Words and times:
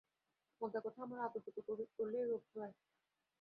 মোদ্দা 0.61 0.79
কথা, 0.79 0.99
আমার 1.03 1.19
আতুপুতু 1.19 1.59
করলেই 1.97 2.25
রোগ 2.25 2.43
হয়। 2.55 2.73